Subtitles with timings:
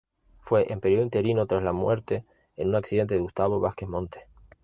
[0.39, 4.23] Fue en periodo interino tras la muerte en un accidente de Gustavo Vázquez Montes.